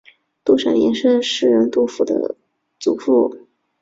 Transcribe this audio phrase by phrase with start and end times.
[0.43, 2.35] 杜审言是诗人杜甫的
[2.79, 3.45] 祖父。